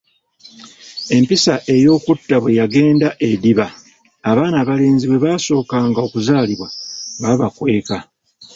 Empisa 1.15 1.53
ey’okutta 1.75 2.35
bwe 2.41 2.51
yagenda 2.59 3.09
ediba, 3.31 3.65
abaana 4.29 4.55
abalenzi 4.63 5.05
bwe 5.07 5.21
baasookanga 5.23 5.99
okuzaalibwa 6.07 6.67
nga 7.17 7.25
babakweka. 7.29 7.97